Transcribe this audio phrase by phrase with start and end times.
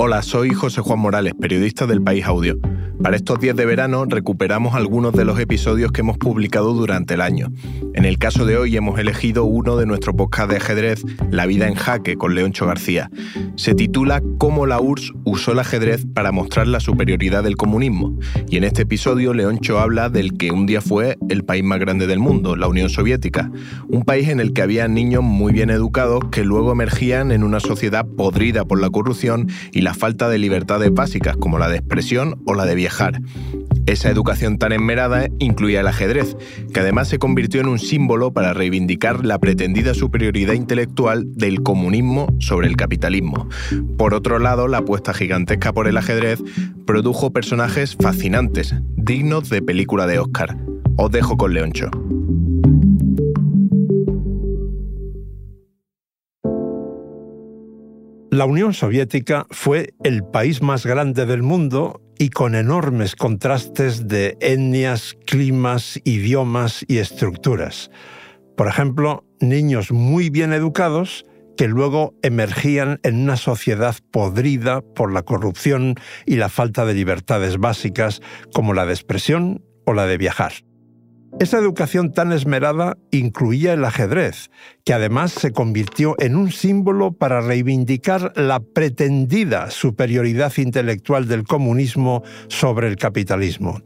[0.00, 2.56] Hola, soy José Juan Morales, periodista del País Audio.
[3.02, 7.20] Para estos días de verano recuperamos algunos de los episodios que hemos publicado durante el
[7.20, 7.52] año.
[7.94, 11.68] En el caso de hoy hemos elegido uno de nuestro podcast de ajedrez, La vida
[11.68, 13.08] en jaque, con Leoncho García.
[13.54, 18.18] Se titula Cómo la URSS usó el ajedrez para mostrar la superioridad del comunismo.
[18.48, 22.08] Y en este episodio Leoncho habla del que un día fue el país más grande
[22.08, 23.50] del mundo, la Unión Soviética.
[23.86, 27.60] Un país en el que había niños muy bien educados que luego emergían en una
[27.60, 32.42] sociedad podrida por la corrupción y la falta de libertades básicas como la de expresión
[32.44, 32.87] o la de
[33.86, 36.36] esa educación tan enmerada incluía el ajedrez,
[36.74, 42.26] que además se convirtió en un símbolo para reivindicar la pretendida superioridad intelectual del comunismo
[42.38, 43.48] sobre el capitalismo.
[43.96, 46.42] Por otro lado, la apuesta gigantesca por el ajedrez
[46.86, 50.56] produjo personajes fascinantes, dignos de película de Oscar.
[50.96, 51.90] Os dejo con Leoncho.
[58.30, 64.36] La Unión Soviética fue el país más grande del mundo y con enormes contrastes de
[64.40, 67.90] etnias, climas, idiomas y estructuras.
[68.56, 71.24] Por ejemplo, niños muy bien educados
[71.56, 75.94] que luego emergían en una sociedad podrida por la corrupción
[76.26, 78.20] y la falta de libertades básicas
[78.52, 80.52] como la de expresión o la de viajar.
[81.40, 84.50] Esa educación tan esmerada incluía el ajedrez,
[84.84, 92.24] que además se convirtió en un símbolo para reivindicar la pretendida superioridad intelectual del comunismo
[92.48, 93.80] sobre el capitalismo.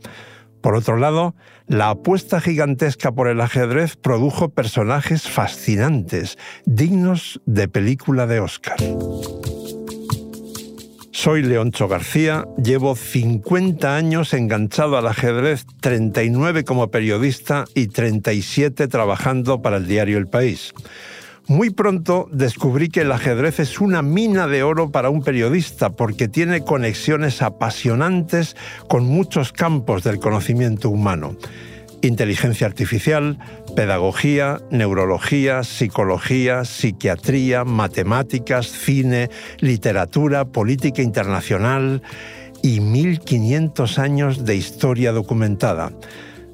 [0.63, 1.35] Por otro lado,
[1.67, 8.77] la apuesta gigantesca por el ajedrez produjo personajes fascinantes, dignos de película de Oscar.
[11.15, 19.61] Soy Leoncho García, llevo 50 años enganchado al ajedrez, 39 como periodista y 37 trabajando
[19.61, 20.73] para el diario El País.
[21.47, 26.29] Muy pronto descubrí que el ajedrez es una mina de oro para un periodista porque
[26.29, 28.57] tiene conexiones apasionantes
[28.89, 31.37] con muchos campos del conocimiento humano
[32.03, 33.39] inteligencia artificial,
[33.75, 39.31] pedagogía, neurología, psicología, psiquiatría, matemáticas, cine,
[39.61, 42.03] literatura, política internacional
[42.63, 45.93] y 1500 años de historia documentada.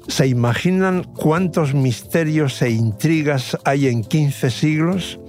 [0.07, 5.19] ¿Se imaginan cuántos misterios e intrigas hay en 15 siglos?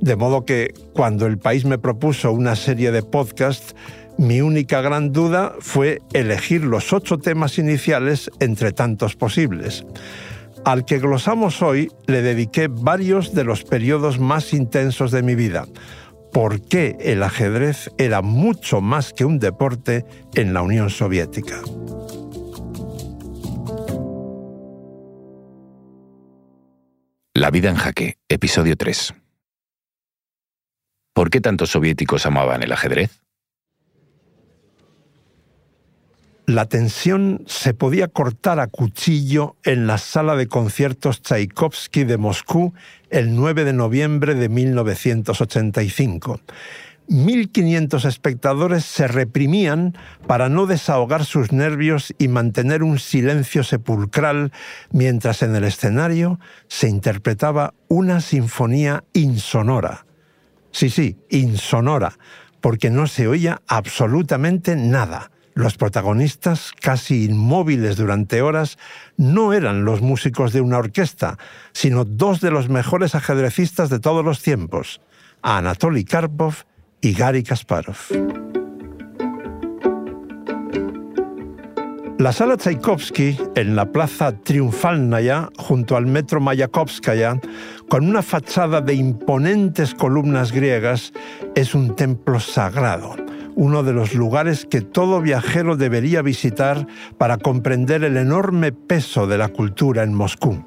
[0.00, 3.74] De modo que cuando el país me propuso una serie de podcasts,
[4.18, 9.84] mi única gran duda fue elegir los ocho temas iniciales entre tantos posibles.
[10.64, 15.66] Al que glosamos hoy le dediqué varios de los periodos más intensos de mi vida.
[16.32, 20.04] ¿Por qué el ajedrez era mucho más que un deporte
[20.34, 21.60] en la Unión Soviética?
[27.32, 29.14] La vida en jaque, episodio 3.
[31.12, 33.25] ¿Por qué tantos soviéticos amaban el ajedrez?
[36.46, 42.72] La tensión se podía cortar a cuchillo en la sala de conciertos Tchaikovsky de Moscú
[43.10, 46.40] el 9 de noviembre de 1985.
[47.08, 49.98] 1.500 espectadores se reprimían
[50.28, 54.52] para no desahogar sus nervios y mantener un silencio sepulcral
[54.92, 60.06] mientras en el escenario se interpretaba una sinfonía insonora.
[60.70, 62.12] Sí, sí, insonora,
[62.60, 68.76] porque no se oía absolutamente nada los protagonistas, casi inmóviles durante horas,
[69.16, 71.38] no eran los músicos de una orquesta,
[71.72, 75.00] sino dos de los mejores ajedrecistas de todos los tiempos,
[75.40, 76.54] Anatoly Karpov
[77.00, 77.96] y Gary Kasparov.
[82.18, 87.40] La sala Tchaikovsky, en la plaza Triunfalnaya, junto al metro Mayakovskaya,
[87.88, 91.14] con una fachada de imponentes columnas griegas,
[91.54, 93.16] es un templo sagrado
[93.56, 96.86] uno de los lugares que todo viajero debería visitar
[97.18, 100.62] para comprender el enorme peso de la cultura en Moscú.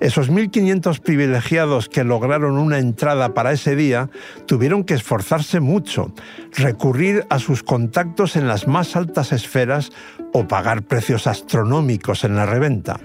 [0.00, 4.10] Esos 1.500 privilegiados que lograron una entrada para ese día
[4.46, 6.12] tuvieron que esforzarse mucho,
[6.56, 9.92] recurrir a sus contactos en las más altas esferas
[10.32, 12.98] o pagar precios astronómicos en la reventa.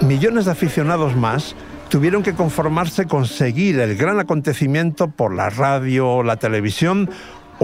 [0.00, 1.56] Millones de aficionados más
[1.88, 7.08] tuvieron que conformarse con seguir el gran acontecimiento por la radio o la televisión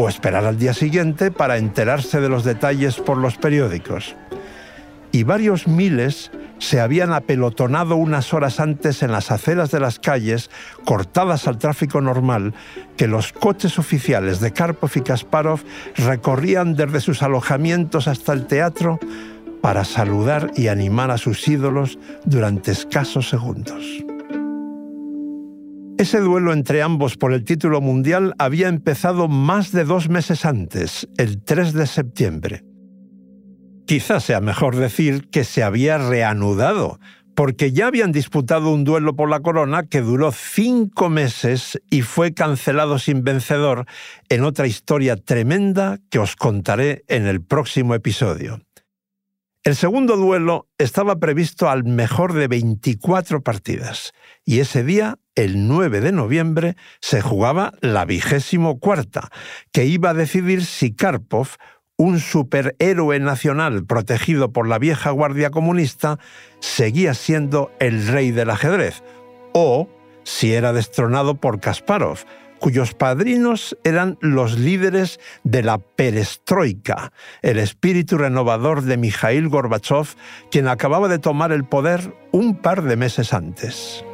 [0.00, 4.15] o esperar al día siguiente para enterarse de los detalles por los periódicos.
[5.11, 10.50] Y varios miles se habían apelotonado unas horas antes en las aceras de las calles,
[10.85, 12.55] cortadas al tráfico normal,
[12.97, 15.65] que los coches oficiales de Karpov y Kasparov
[15.97, 19.00] recorrían desde sus alojamientos hasta el teatro
[19.61, 23.83] para saludar y animar a sus ídolos durante escasos segundos.
[25.99, 31.09] Ese duelo entre ambos por el título mundial había empezado más de dos meses antes,
[31.17, 32.65] el 3 de septiembre.
[33.85, 37.00] Quizás sea mejor decir que se había reanudado,
[37.35, 42.33] porque ya habían disputado un duelo por la corona que duró cinco meses y fue
[42.33, 43.85] cancelado sin vencedor
[44.29, 48.61] en otra historia tremenda que os contaré en el próximo episodio.
[49.69, 56.00] El segundo duelo estaba previsto al mejor de 24 partidas y ese día, el 9
[56.00, 59.29] de noviembre, se jugaba la vigésimo cuarta,
[59.70, 61.49] que iba a decidir si Karpov
[61.99, 66.19] un superhéroe nacional protegido por la vieja guardia comunista,
[66.61, 69.03] seguía siendo el rey del ajedrez,
[69.53, 69.87] o
[70.25, 72.21] si era destronado por Kasparov,
[72.58, 77.12] cuyos padrinos eran los líderes de la perestroika,
[77.43, 80.14] el espíritu renovador de Mikhail Gorbachev,
[80.50, 84.05] quien acababa de tomar el poder un par de meses antes.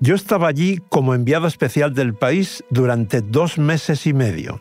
[0.00, 4.60] Yo estaba allí como enviado especial del país durante dos meses y medio.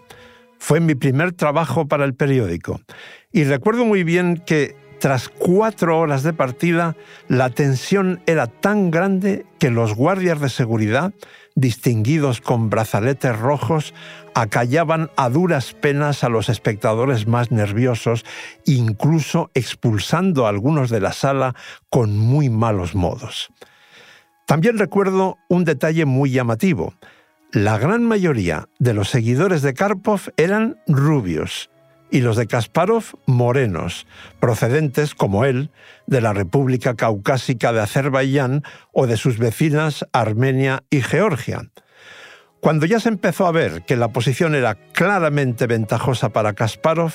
[0.57, 2.79] Fue mi primer trabajo para el periódico.
[3.33, 6.95] Y recuerdo muy bien que tras cuatro horas de partida,
[7.27, 11.13] la tensión era tan grande que los guardias de seguridad,
[11.55, 13.93] distinguidos con brazaletes rojos,
[14.33, 18.23] acallaban a duras penas a los espectadores más nerviosos,
[18.63, 21.53] incluso expulsando a algunos de la sala
[21.89, 23.49] con muy malos modos.
[24.45, 26.93] También recuerdo un detalle muy llamativo.
[27.51, 31.72] La gran mayoría de los seguidores de Karpov eran rubios
[32.11, 34.05] y los de Kasparov morenos,
[34.39, 35.71] procedentes, como él,
[36.07, 41.69] de la República Caucásica de Azerbaiyán o de sus vecinas Armenia y Georgia.
[42.63, 47.11] Cuando ya se empezó a ver que la posición era claramente ventajosa para Kasparov,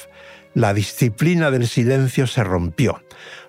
[0.53, 3.03] la disciplina del silencio se rompió.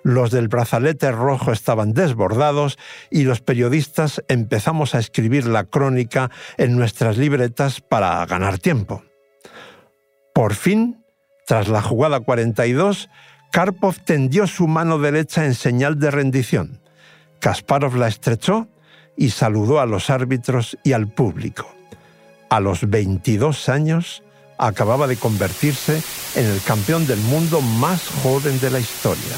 [0.04, 2.78] Los del brazalete rojo estaban desbordados
[3.12, 9.04] y los periodistas empezamos a escribir la crónica en nuestras libretas para ganar tiempo.
[10.34, 10.99] Por fin,
[11.50, 13.10] tras la jugada 42,
[13.52, 16.80] Karpov tendió su mano derecha en señal de rendición.
[17.40, 18.68] Kasparov la estrechó
[19.18, 21.68] y saludó a los árbitros y al público.
[22.52, 24.22] A los 22 años,
[24.60, 26.04] acababa de convertirse
[26.36, 29.34] en el campeón del mundo más joven de la historia.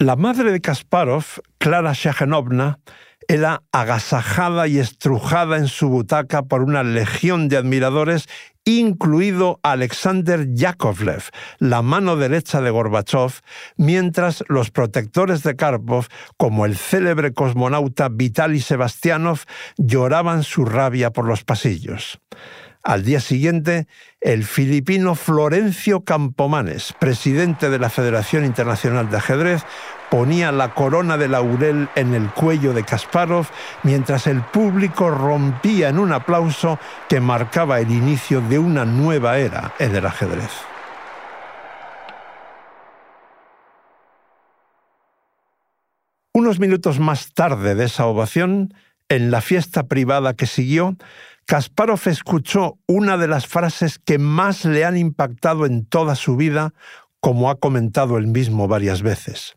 [0.00, 1.24] La madre de Kasparov,
[1.58, 2.80] Clara Shahanovna,
[3.28, 8.26] era agasajada y estrujada en su butaca por una legión de admiradores,
[8.64, 11.24] incluido Alexander Yakovlev,
[11.58, 13.40] la mano derecha de Gorbachev,
[13.76, 16.06] mientras los protectores de Karpov,
[16.38, 19.40] como el célebre cosmonauta Vitaly Sebastianov,
[19.76, 22.20] lloraban su rabia por los pasillos.
[22.82, 23.86] Al día siguiente,
[24.20, 29.62] el filipino Florencio Campomanes, presidente de la Federación Internacional de Ajedrez,
[30.10, 33.46] ponía la corona de laurel en el cuello de Kasparov
[33.82, 36.78] mientras el público rompía en un aplauso
[37.08, 40.50] que marcaba el inicio de una nueva era en el ajedrez.
[46.32, 48.72] Unos minutos más tarde de esa ovación,
[49.08, 50.96] en la fiesta privada que siguió,
[51.46, 56.74] Kasparov escuchó una de las frases que más le han impactado en toda su vida,
[57.20, 59.56] como ha comentado él mismo varias veces.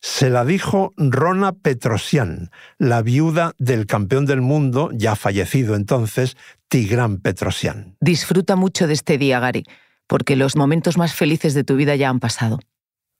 [0.00, 6.36] Se la dijo Rona Petrosian, la viuda del campeón del mundo, ya fallecido entonces,
[6.68, 7.96] Tigran Petrosian.
[8.00, 9.64] Disfruta mucho de este día, Gary,
[10.06, 12.60] porque los momentos más felices de tu vida ya han pasado.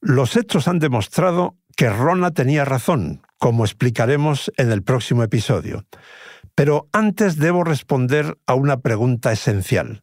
[0.01, 5.85] Los hechos han demostrado que Rona tenía razón, como explicaremos en el próximo episodio.
[6.55, 10.03] Pero antes debo responder a una pregunta esencial.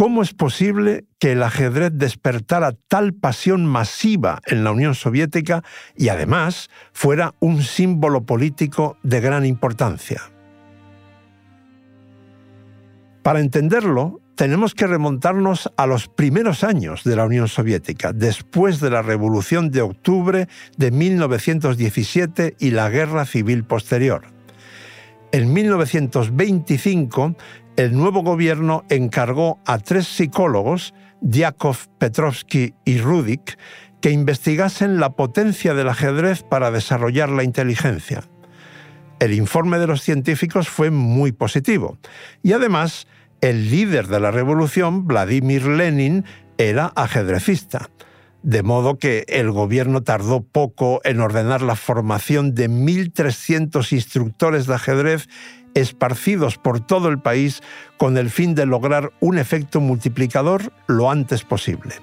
[0.00, 5.62] ¿Cómo es posible que el ajedrez despertara tal pasión masiva en la Unión Soviética
[5.94, 10.22] y además fuera un símbolo político de gran importancia?
[13.22, 18.88] Para entenderlo, tenemos que remontarnos a los primeros años de la Unión Soviética, después de
[18.88, 24.22] la Revolución de Octubre de 1917 y la Guerra Civil posterior.
[25.32, 27.36] En 1925,
[27.80, 33.56] el nuevo gobierno encargó a tres psicólogos, Diakov, Petrovsky y Rudik,
[34.02, 38.22] que investigasen la potencia del ajedrez para desarrollar la inteligencia.
[39.18, 41.96] El informe de los científicos fue muy positivo
[42.42, 43.06] y además
[43.40, 46.26] el líder de la revolución, Vladimir Lenin,
[46.58, 47.88] era ajedrecista.
[48.42, 54.74] De modo que el gobierno tardó poco en ordenar la formación de 1.300 instructores de
[54.74, 55.28] ajedrez
[55.74, 57.62] esparcidos por todo el país
[57.96, 61.94] con el fin de lograr un efecto multiplicador lo antes posible.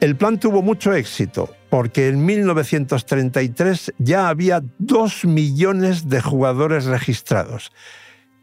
[0.00, 7.72] El plan tuvo mucho éxito porque en 1933 ya había dos millones de jugadores registrados.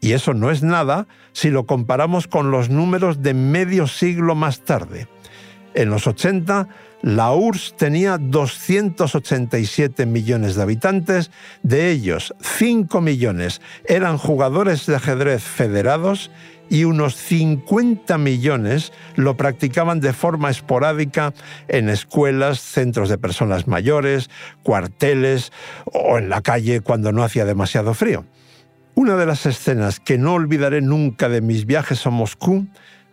[0.00, 4.60] Y eso no es nada si lo comparamos con los números de medio siglo más
[4.60, 5.08] tarde.
[5.74, 6.68] En los 80,
[7.02, 11.30] la URSS tenía 287 millones de habitantes,
[11.62, 16.30] de ellos 5 millones eran jugadores de ajedrez federados
[16.68, 21.32] y unos 50 millones lo practicaban de forma esporádica
[21.68, 24.30] en escuelas, centros de personas mayores,
[24.62, 25.52] cuarteles
[25.84, 28.24] o en la calle cuando no hacía demasiado frío.
[28.94, 32.66] Una de las escenas que no olvidaré nunca de mis viajes a Moscú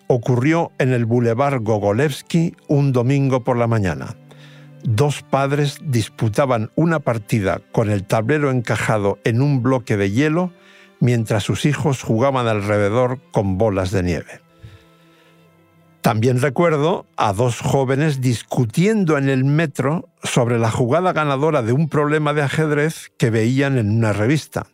[0.08, 4.16] ocurrió en el Boulevard Gogolevsky un domingo por la mañana.
[4.84, 10.52] Dos padres disputaban una partida con el tablero encajado en un bloque de hielo
[11.00, 14.42] mientras sus hijos jugaban alrededor con bolas de nieve.
[16.04, 21.88] También recuerdo a dos jóvenes discutiendo en el metro sobre la jugada ganadora de un
[21.88, 24.68] problema de ajedrez que veían en una revista,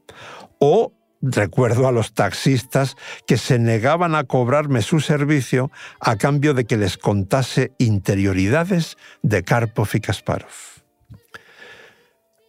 [0.57, 2.95] o Recuerdo a los taxistas
[3.27, 9.43] que se negaban a cobrarme su servicio a cambio de que les contase interioridades de
[9.43, 10.49] Karpov y Kasparov.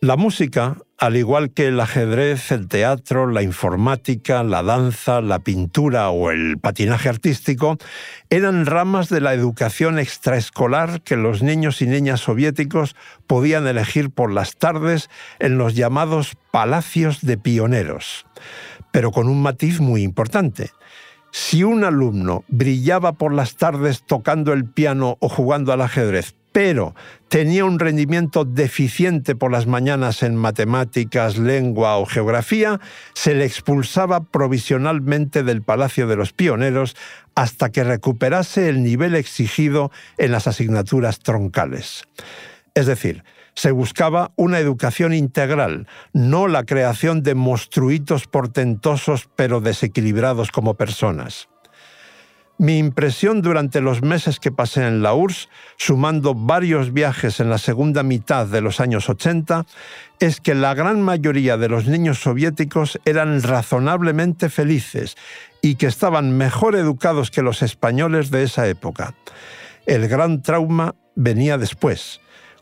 [0.00, 6.10] La música, al igual que el ajedrez, el teatro, la informática, la danza, la pintura
[6.10, 7.78] o el patinaje artístico,
[8.28, 14.30] eran ramas de la educación extraescolar que los niños y niñas soviéticos podían elegir por
[14.30, 18.26] las tardes en los llamados palacios de pioneros,
[18.92, 20.70] pero con un matiz muy importante.
[21.32, 26.94] Si un alumno brillaba por las tardes tocando el piano o jugando al ajedrez, pero
[27.28, 32.80] tenía un rendimiento deficiente por las mañanas en matemáticas, lengua o geografía,
[33.14, 36.96] se le expulsaba provisionalmente del Palacio de los Pioneros
[37.34, 42.04] hasta que recuperase el nivel exigido en las asignaturas troncales.
[42.74, 43.22] Es decir,
[43.54, 51.49] se buscaba una educación integral, no la creación de monstruitos portentosos pero desequilibrados como personas.
[52.60, 55.48] Mi impresión durante los meses que pasé en la URSS,
[55.78, 59.64] sumando varios viajes en la segunda mitad de los años 80,
[60.18, 65.16] es que la gran mayoría de los niños soviéticos eran razonablemente felices
[65.62, 69.14] y que estaban mejor educados que los españoles de esa época.
[69.86, 72.19] El gran trauma venía después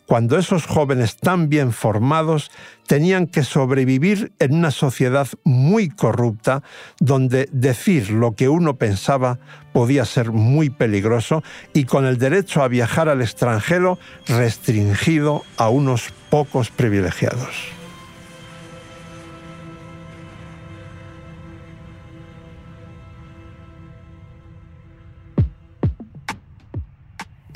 [0.08, 2.50] cuando esos jóvenes tan bien formados
[2.86, 6.62] tenían que sobrevivir en una sociedad muy corrupta,
[6.98, 9.38] donde decir lo que uno pensaba
[9.74, 16.10] podía ser muy peligroso y con el derecho a viajar al extranjero restringido a unos
[16.30, 17.77] pocos privilegiados.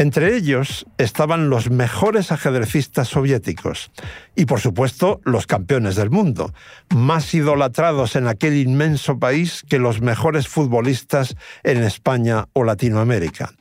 [0.02, 3.92] Entre ellos estaban los mejores ajedrecistas soviéticos
[4.35, 6.52] y, por supuesto, los campeones del mundo,
[6.92, 13.52] más idolatrados en aquel inmenso país que los mejores futbolistas en España o Latinoamérica.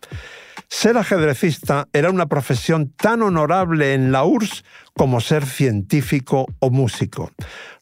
[0.74, 4.64] Ser ajedrecista era una profesión tan honorable en la URSS
[4.94, 7.30] como ser científico o músico.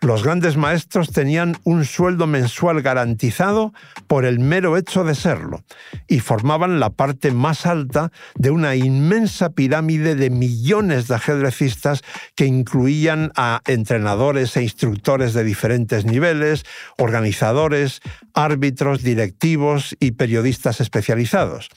[0.01, 3.73] Los grandes maestros tenían un sueldo mensual garantizado
[4.07, 5.63] por el mero hecho de serlo
[6.07, 12.01] y formaban la parte más alta de una inmensa pirámide de millones de ajedrecistas
[12.35, 16.65] que incluían a entrenadores e instructores de diferentes niveles,
[16.97, 18.01] organizadores,
[18.33, 21.69] árbitros, directivos y periodistas especializados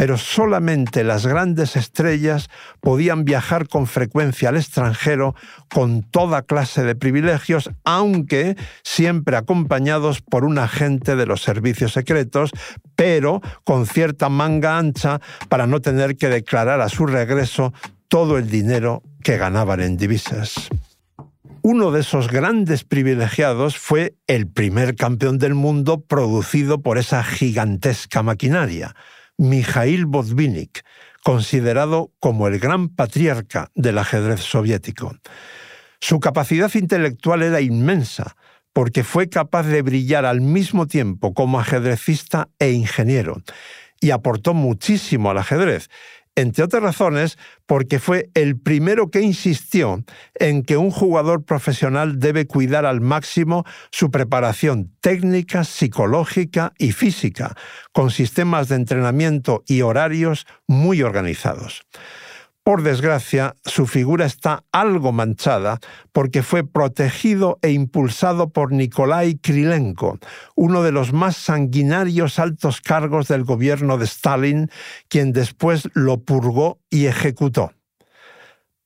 [0.00, 2.48] pero solamente las grandes estrellas
[2.80, 5.34] podían viajar con frecuencia al extranjero
[5.68, 12.50] con toda clase de privilegios, aunque siempre acompañados por un agente de los servicios secretos,
[12.96, 17.74] pero con cierta manga ancha para no tener que declarar a su regreso
[18.08, 20.70] todo el dinero que ganaban en divisas.
[21.60, 28.22] Uno de esos grandes privilegiados fue el primer campeón del mundo producido por esa gigantesca
[28.22, 28.94] maquinaria,
[29.40, 30.82] Mikhail Botvinnik,
[31.24, 35.16] considerado como el gran patriarca del ajedrez soviético.
[35.98, 38.36] Su capacidad intelectual era inmensa,
[38.74, 43.40] porque fue capaz de brillar al mismo tiempo como ajedrecista e ingeniero,
[43.98, 45.88] y aportó muchísimo al ajedrez,
[46.40, 50.02] entre otras razones porque fue el primero que insistió
[50.34, 57.54] en que un jugador profesional debe cuidar al máximo su preparación técnica, psicológica y física,
[57.92, 61.82] con sistemas de entrenamiento y horarios muy organizados.
[62.62, 65.78] Por desgracia, su figura está algo manchada
[66.12, 70.18] porque fue protegido e impulsado por Nikolai Krilenko,
[70.56, 74.70] uno de los más sanguinarios altos cargos del gobierno de Stalin,
[75.08, 77.72] quien después lo purgó y ejecutó.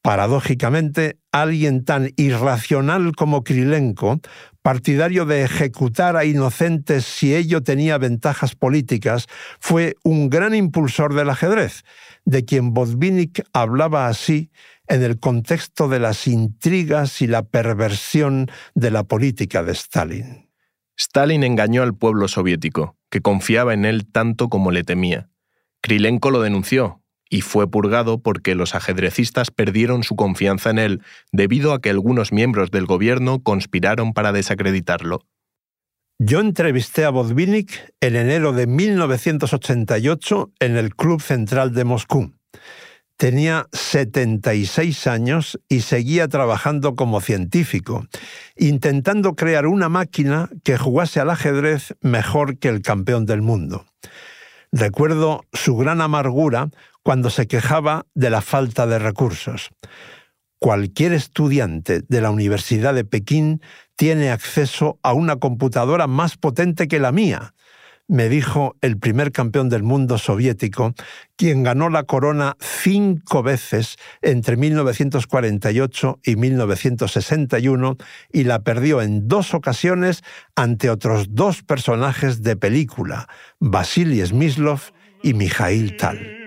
[0.03, 4.21] Paradójicamente, alguien tan irracional como Krilenko,
[4.63, 9.27] partidario de ejecutar a inocentes si ello tenía ventajas políticas,
[9.59, 11.85] fue un gran impulsor del ajedrez,
[12.25, 14.51] de quien Botvinnik hablaba así
[14.87, 20.51] en el contexto de las intrigas y la perversión de la política de Stalin.
[20.97, 25.29] Stalin engañó al pueblo soviético, que confiaba en él tanto como le temía.
[25.81, 31.03] Krilenko lo denunció, y fue purgado porque los ajedrecistas perdieron su confianza en él
[31.33, 35.27] debido a que algunos miembros del gobierno conspiraron para desacreditarlo.
[36.21, 42.33] Yo entrevisté a Botvinnik en enero de 1988 en el Club Central de Moscú.
[43.17, 48.07] Tenía 76 años y seguía trabajando como científico,
[48.55, 53.85] intentando crear una máquina que jugase al ajedrez mejor que el campeón del mundo.
[54.71, 56.71] Recuerdo su gran amargura
[57.03, 59.71] cuando se quejaba de la falta de recursos.
[60.65, 63.61] Cualquier estudiante de la Universidad de Pekín
[63.97, 67.53] tiene acceso a una computadora más potente que la mía,
[68.09, 70.95] me dijo el primer campeón del mundo soviético,
[71.37, 77.99] quien ganó la corona cinco veces entre 1948 y 1961
[78.33, 80.23] y la perdió en dos ocasiones
[80.57, 83.29] ante otros dos personajes de película,
[83.61, 84.81] Vasily Smyslov
[85.23, 86.44] y Mikhail Tal.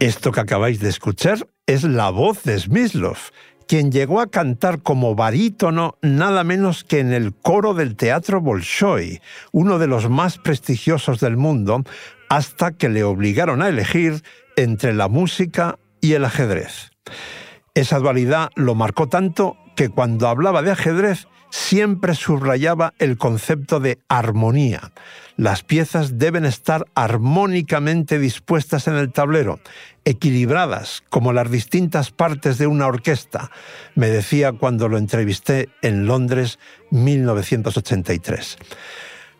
[0.00, 3.18] Esto que acabáis de escuchar es la voz de Smyslov,
[3.66, 9.20] quien llegó a cantar como barítono nada menos que en el coro del Teatro Bolshoi,
[9.52, 11.84] uno de los más prestigiosos del mundo,
[12.28, 14.22] hasta que le obligaron a elegir
[14.56, 16.90] entre la música y el ajedrez.
[17.74, 23.98] Esa dualidad lo marcó tanto que cuando hablaba de ajedrez siempre subrayaba el concepto de
[24.08, 24.92] armonía.
[25.36, 29.60] Las piezas deben estar armónicamente dispuestas en el tablero,
[30.04, 33.50] equilibradas como las distintas partes de una orquesta,
[33.94, 36.58] me decía cuando lo entrevisté en Londres
[36.90, 38.58] 1983.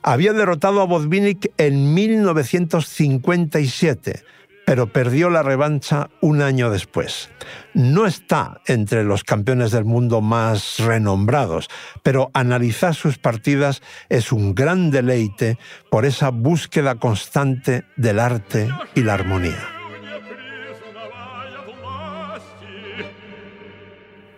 [0.02, 4.22] Había derrotado a Botvinnik en 1957
[4.70, 7.28] pero perdió la revancha un año después.
[7.74, 11.68] No está entre los campeones del mundo más renombrados,
[12.04, 15.58] pero analizar sus partidas es un gran deleite
[15.90, 19.58] por esa búsqueda constante del arte y la armonía.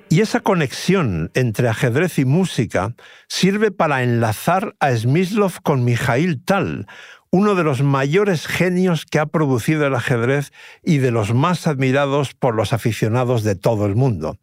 [0.08, 2.94] Y esa conexión entre ajedrez y música
[3.28, 6.86] sirve para enlazar a Smyslov con Mikhail Tal,
[7.34, 12.34] uno de los mayores genios que ha producido el ajedrez y de los más admirados
[12.34, 14.36] por los aficionados de todo el mundo.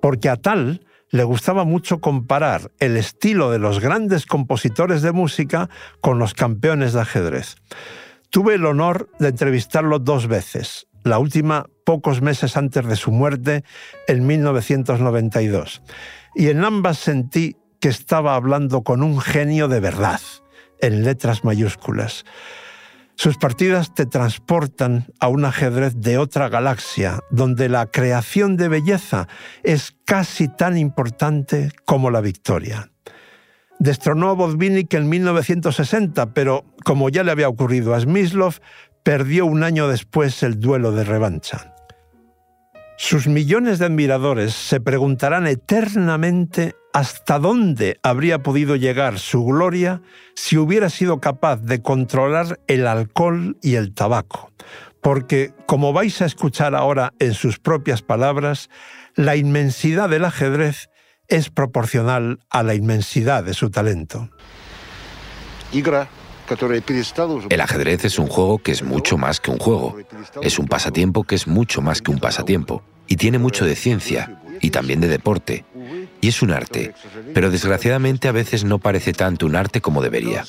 [0.00, 5.68] Porque a tal le gustaba mucho comparar el estilo de los grandes compositores de música
[6.00, 7.56] con los campeones de ajedrez.
[8.30, 13.62] Tuve el honor de entrevistarlo dos veces, la última pocos meses antes de su muerte,
[14.08, 15.82] en 1992,
[16.34, 20.20] y en ambas sentí que estaba hablando con un genio de verdad
[20.80, 22.24] en letras mayúsculas.
[23.16, 29.28] Sus partidas te transportan a un ajedrez de otra galaxia, donde la creación de belleza
[29.62, 32.90] es casi tan importante como la victoria.
[33.78, 38.60] Destronó a Botvinnik en 1960, pero como ya le había ocurrido a Smyslov,
[39.04, 41.73] perdió un año después el duelo de revancha.
[42.96, 50.00] Sus millones de admiradores se preguntarán eternamente hasta dónde habría podido llegar su gloria
[50.36, 54.52] si hubiera sido capaz de controlar el alcohol y el tabaco.
[55.02, 58.70] Porque, como vais a escuchar ahora en sus propias palabras,
[59.16, 60.88] la inmensidad del ajedrez
[61.28, 64.30] es proporcional a la inmensidad de su talento.
[67.50, 69.96] El ajedrez es un juego que es mucho más que un juego.
[70.42, 72.82] Es un pasatiempo que es mucho más que un pasatiempo.
[73.06, 75.64] Y tiene mucho de ciencia y también de deporte
[76.24, 76.94] y es un arte,
[77.34, 80.42] pero desgraciadamente a veces no parece tanto un arte como debería.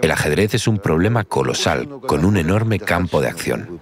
[0.00, 3.80] El ajedrez es un problema colosal, con un enorme campo de acción.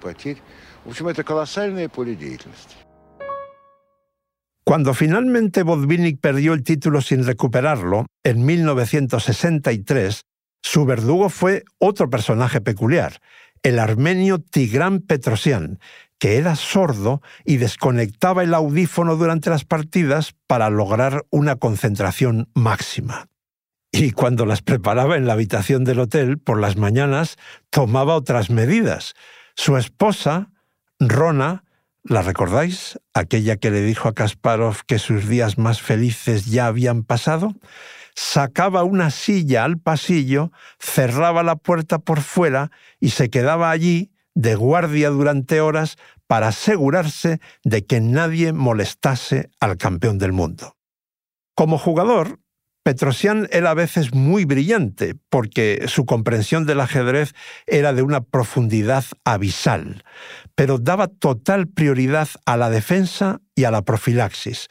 [4.65, 10.23] Cuando finalmente Botvinnik perdió el título sin recuperarlo, en 1963,
[10.63, 13.21] su verdugo fue otro personaje peculiar,
[13.63, 15.79] el armenio Tigran Petrosian,
[16.19, 23.27] que era sordo y desconectaba el audífono durante las partidas para lograr una concentración máxima.
[23.93, 27.39] y cuando las preparaba en la habitación del hotel, por las mañanas
[27.71, 29.15] tomaba otras medidas.
[29.57, 30.53] Su esposa,
[31.01, 31.65] Rona,
[32.05, 33.01] ¿la recordáis?
[33.15, 37.57] Aquella que le dijo a Kasparov que sus días más felices ya habían pasado.
[38.15, 44.55] Sacaba una silla al pasillo, cerraba la puerta por fuera y se quedaba allí de
[44.55, 45.97] guardia durante horas
[46.27, 50.77] para asegurarse de que nadie molestase al campeón del mundo.
[51.55, 52.39] Como jugador,
[52.83, 57.35] Petrosian era a veces muy brillante porque su comprensión del ajedrez
[57.67, 60.03] era de una profundidad abisal,
[60.55, 64.69] pero daba total prioridad a la defensa y a la profilaxis,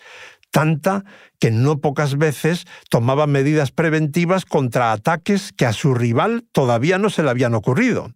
[0.51, 1.03] tanta
[1.39, 7.09] que no pocas veces tomaba medidas preventivas contra ataques que a su rival todavía no
[7.09, 8.11] se le habían ocurrido.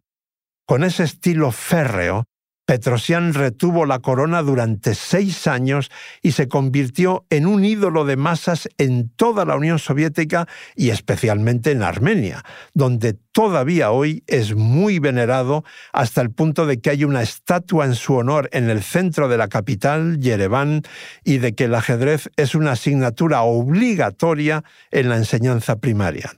[0.66, 2.26] Con ese estilo férreo,
[2.66, 8.70] Petrosian retuvo la corona durante seis años y se convirtió en un ídolo de masas
[8.78, 15.66] en toda la Unión Soviética y especialmente en Armenia, donde todavía hoy es muy venerado
[15.92, 19.38] hasta el punto de que hay una estatua en su honor en el centro de
[19.38, 20.84] la capital, Yerevan,
[21.26, 26.32] y de que el ajedrez es una asignatura obligatoria en la enseñanza primaria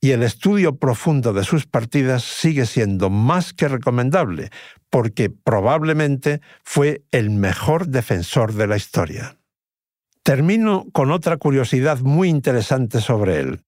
[0.00, 4.50] y el estudio profundo de sus partidas sigue siendo más que recomendable,
[4.88, 9.36] porque probablemente fue el mejor defensor de la historia.
[10.22, 13.60] Termino con otra curiosidad muy interesante sobre él.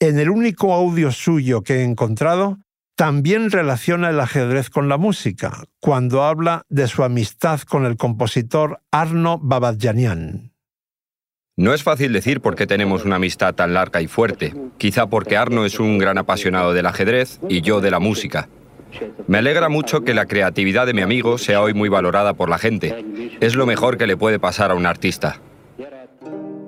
[0.00, 2.58] En el único audio suyo que he encontrado,
[2.96, 8.80] también relaciona el ajedrez con la música, cuando habla de su amistad con el compositor
[8.90, 10.55] Arno Babadjanian.
[11.58, 14.52] No es fácil decir por qué tenemos una amistad tan larga y fuerte.
[14.76, 18.50] Quizá porque Arno es un gran apasionado del ajedrez y yo de la música.
[19.26, 22.58] Me alegra mucho que la creatividad de mi amigo sea hoy muy valorada por la
[22.58, 23.02] gente.
[23.40, 25.40] Es lo mejor que le puede pasar a un artista.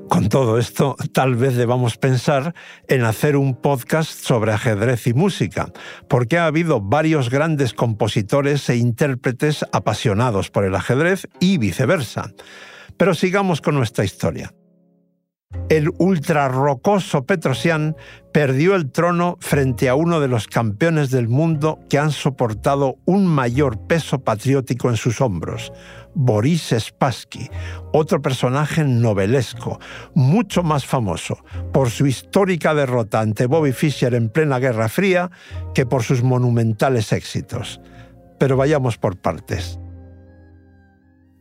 [0.09, 2.55] Con todo esto, tal vez debamos pensar
[2.89, 5.71] en hacer un podcast sobre ajedrez y música,
[6.09, 12.33] porque ha habido varios grandes compositores e intérpretes apasionados por el ajedrez y viceversa.
[12.97, 14.55] Pero sigamos con nuestra historia.
[15.71, 17.97] El ultrarrocoso Petrosian
[18.33, 23.27] perdió el trono frente a uno de los campeones del mundo que han soportado un
[23.27, 25.73] mayor peso patriótico en sus hombros,
[26.15, 27.49] Boris Spassky,
[27.93, 29.79] otro personaje novelesco,
[30.15, 31.39] mucho más famoso
[31.73, 35.31] por su histórica derrota ante Bobby Fischer en plena Guerra Fría
[35.75, 37.81] que por sus monumentales éxitos.
[38.39, 39.79] Pero vayamos por partes.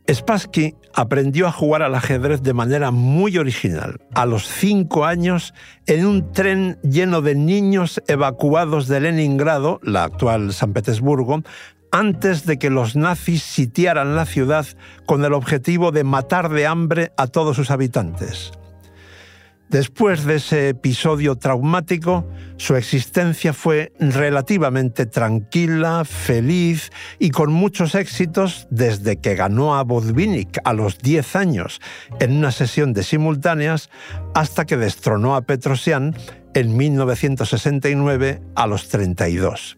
[0.10, 5.54] Spassky aprendió a jugar al ajedrez de manera muy original, a los cinco años,
[5.86, 11.43] en un tren lleno de niños evacuados de Leningrado, la actual San Petersburgo,
[11.91, 14.65] antes de que los nazis sitiaran la ciudad
[15.06, 18.52] con el objetivo de matar de hambre a todos sus habitantes.
[19.69, 22.25] Después de ese episodio traumático,
[22.56, 30.60] su existencia fue relativamente tranquila, feliz y con muchos éxitos desde que ganó a Bozvinik
[30.63, 31.82] a los 10 años
[32.21, 33.89] en una sesión de simultáneas
[34.34, 36.15] hasta que destronó a Petrosian
[36.53, 39.77] en 1969 a los 32.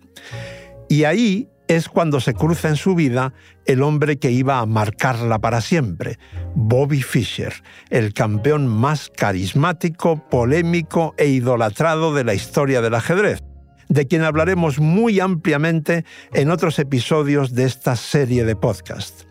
[0.87, 3.31] Y ahí es cuando se cruza en su vida
[3.65, 6.17] el hombre que iba a marcarla para siempre,
[6.55, 7.53] Bobby Fischer,
[7.91, 13.43] el campeón más carismático, polémico e idolatrado de la historia del ajedrez,
[13.87, 19.25] de quien hablaremos muy ampliamente en otros episodios de esta serie de podcast.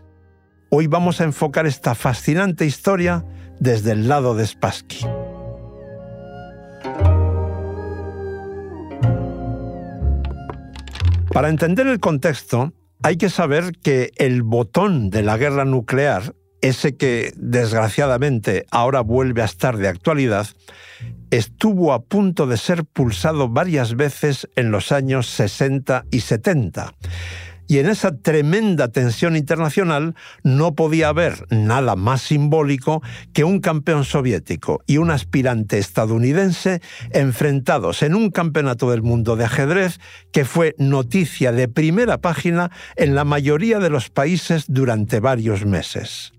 [0.71, 3.25] Hoy vamos a enfocar esta fascinante historia
[3.59, 5.05] desde el lado de Spassky.
[11.33, 16.97] Para entender el contexto, hay que saber que el botón de la guerra nuclear, ese
[16.97, 20.47] que desgraciadamente ahora vuelve a estar de actualidad,
[21.31, 26.95] estuvo a punto de ser pulsado varias veces en los años 60 y 70
[27.69, 33.03] y en esa tremenda tensión internacional no podía haber nada más simbólico
[33.35, 39.45] que un campeón soviético y un aspirante estadounidense enfrentados en un campeonato del mundo de
[39.45, 40.01] ajedrez
[40.33, 46.33] que fue noticia de primera página en la mayoría de los países durante varios meses.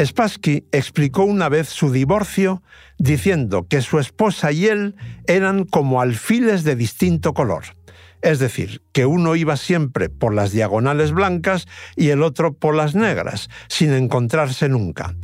[0.00, 2.62] Spassky explicó una vez su divorcio
[2.98, 4.94] diciendo que su esposa y él
[5.26, 7.77] eran como alfiles de distinto color
[8.22, 12.94] es decir, que uno iba siempre por las diagonales blancas y el otro por las
[12.94, 15.14] negras, sin encontrarse nunca.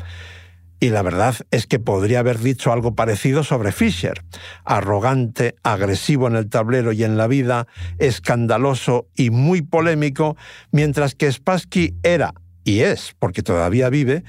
[0.81, 4.23] Y la verdad es que podría haber dicho algo parecido sobre Fischer,
[4.65, 7.67] arrogante, agresivo en el tablero y en la vida,
[7.99, 10.37] escandaloso y muy polémico,
[10.73, 14.25] mientras que Spassky era, y es, porque todavía vive,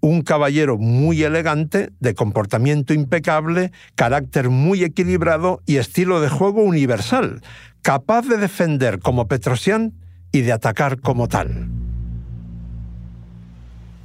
[0.00, 7.42] un caballero muy elegante, de comportamiento impecable, carácter muy equilibrado y estilo de juego universal,
[7.82, 9.92] capaz de defender como Petrosian
[10.32, 11.68] y de atacar como tal.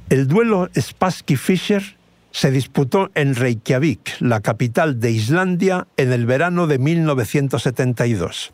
[0.08, 1.96] El duelo Spassky-Fischer
[2.30, 8.52] se disputó en Reykjavik, la capital de Islandia, en el verano de 1972.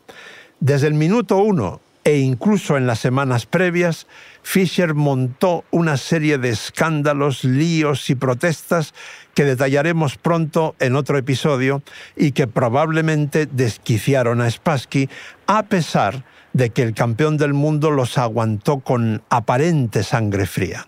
[0.59, 4.07] Desde el minuto uno e incluso en las semanas previas,
[4.41, 8.93] Fischer montó una serie de escándalos, líos y protestas
[9.33, 11.81] que detallaremos pronto en otro episodio
[12.15, 15.09] y que probablemente desquiciaron a Spassky,
[15.47, 20.87] a pesar de que el campeón del mundo los aguantó con aparente sangre fría.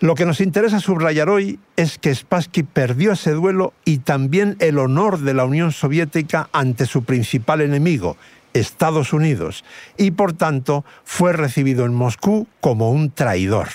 [0.00, 4.78] Lo que nos interesa subrayar hoy es que Spassky perdió ese duelo y también el
[4.78, 8.16] honor de la Unión Soviética ante su principal enemigo,
[8.54, 9.64] Estados Unidos,
[9.96, 13.68] y por tanto fue recibido en Moscú como un traidor.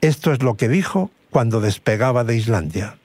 [0.00, 2.96] Esto es lo que dijo cuando despegaba de Islandia.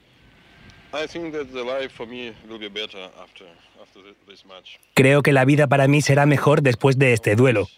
[4.94, 7.68] Creo que la vida para mí será mejor después de este duelo.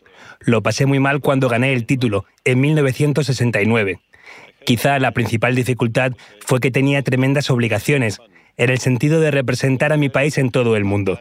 [0.41, 4.01] Lo pasé muy mal cuando gané el título, en 1969.
[4.65, 6.13] Quizá la principal dificultad
[6.45, 8.21] fue que tenía tremendas obligaciones,
[8.57, 11.19] en el sentido de representar a mi país en todo el mundo.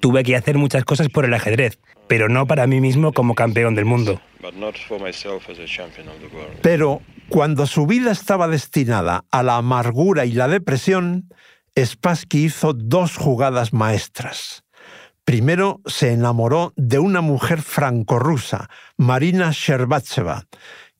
[0.00, 3.74] Tuve que hacer muchas cosas por el ajedrez, pero no para mí mismo como campeón
[3.74, 4.20] del mundo.
[6.62, 11.28] Pero cuando su vida estaba destinada a la amargura y la depresión,
[11.78, 14.64] Spassky hizo dos jugadas maestras.
[15.24, 20.44] Primero se enamoró de una mujer franco-rusa, Marina Sherbatseva,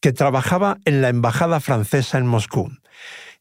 [0.00, 2.70] que trabajaba en la embajada francesa en Moscú.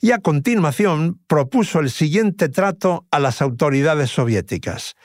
[0.02, 4.96] Y a continuación propuso el siguiente trato a las autoridades soviéticas.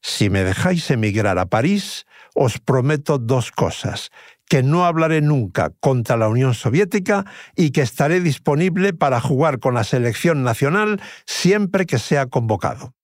[0.00, 4.10] Si me dejáis emigrar a París, os prometo dos cosas
[4.48, 7.24] que no hablaré nunca contra la Unión Soviética
[7.56, 12.94] y que estaré disponible para jugar con la selección nacional siempre que sea convocado.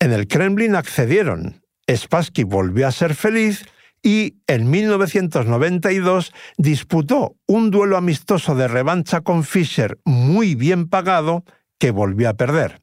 [0.00, 1.62] En el Kremlin accedieron.
[1.88, 3.64] Spassky volvió a ser feliz
[4.02, 11.44] y en 1992 disputó un duelo amistoso de revancha con Fischer muy bien pagado
[11.78, 12.80] que volvió a perder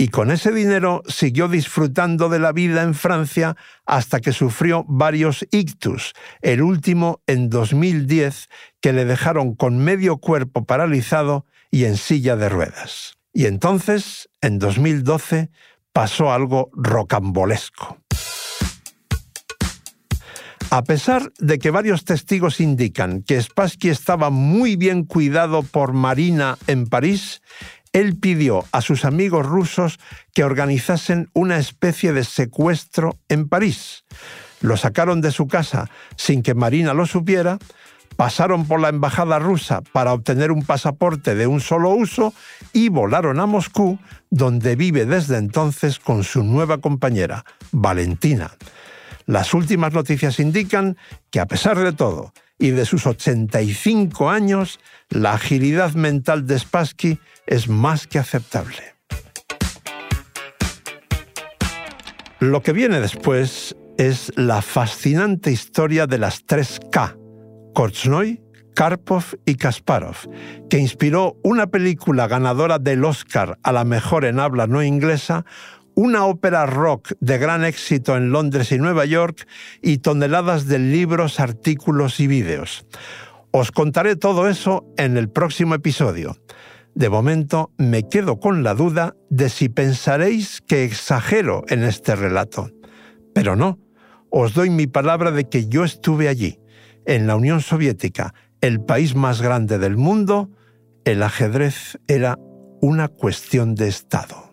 [0.00, 5.46] y con ese dinero siguió disfrutando de la vida en Francia hasta que sufrió varios
[5.50, 8.48] ictus, el último en 2010
[8.80, 13.18] que le dejaron con medio cuerpo paralizado y en silla de ruedas.
[13.34, 15.50] Y entonces, en 2012,
[15.92, 17.99] pasó algo rocambolesco.
[20.72, 26.58] A pesar de que varios testigos indican que Spassky estaba muy bien cuidado por Marina
[26.68, 27.42] en París,
[27.92, 29.98] él pidió a sus amigos rusos
[30.32, 34.04] que organizasen una especie de secuestro en París.
[34.60, 37.58] Lo sacaron de su casa sin que Marina lo supiera,
[38.14, 42.32] pasaron por la embajada rusa para obtener un pasaporte de un solo uso
[42.72, 43.98] y volaron a Moscú,
[44.30, 48.52] donde vive desde entonces con su nueva compañera, Valentina.
[49.30, 50.96] Las últimas noticias indican
[51.30, 57.20] que a pesar de todo y de sus 85 años, la agilidad mental de Spassky
[57.46, 58.96] es más que aceptable.
[62.40, 67.16] Lo que viene después es la fascinante historia de las tres K,
[67.72, 68.42] Korchnoi,
[68.74, 70.16] Karpov y Kasparov,
[70.68, 75.44] que inspiró una película ganadora del Oscar a la mejor en habla no inglesa,
[76.00, 79.46] una ópera rock de gran éxito en Londres y Nueva York
[79.82, 82.86] y toneladas de libros, artículos y vídeos.
[83.50, 86.38] Os contaré todo eso en el próximo episodio.
[86.94, 92.70] De momento me quedo con la duda de si pensaréis que exagero en este relato.
[93.34, 93.78] Pero no,
[94.30, 96.60] os doy mi palabra de que yo estuve allí,
[97.04, 98.32] en la Unión Soviética,
[98.62, 100.48] el país más grande del mundo,
[101.04, 102.38] el ajedrez era
[102.80, 104.49] una cuestión de Estado.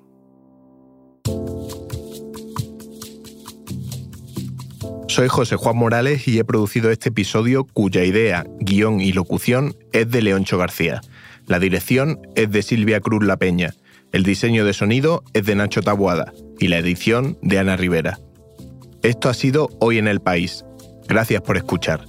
[5.17, 10.11] Soy José Juan Morales y he producido este episodio cuya idea, guion y locución es
[10.11, 11.01] de Leoncho García.
[11.47, 13.73] La dirección es de Silvia Cruz La Peña,
[14.11, 18.19] el diseño de sonido es de Nacho Tabuada y la edición de Ana Rivera.
[19.01, 20.63] Esto ha sido Hoy en el País.
[21.07, 22.05] Gracias por escuchar.